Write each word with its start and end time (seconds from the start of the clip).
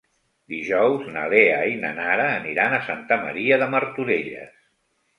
Dijous 0.53 1.11
na 1.17 1.25
Lea 1.33 1.59
i 1.73 1.77
na 1.85 1.93
Nara 1.99 2.27
aniran 2.41 2.77
a 2.79 2.83
Santa 2.91 3.21
Maria 3.29 3.63
de 3.67 3.73
Martorelles. 3.79 4.61